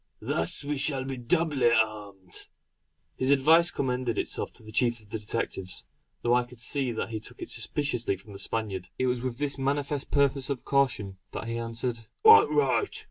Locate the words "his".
3.17-3.29